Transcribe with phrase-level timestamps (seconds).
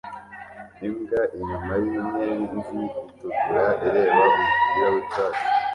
[0.87, 5.43] Imbwa inyuma yinyenzi itukura ireba umupira wicyatsi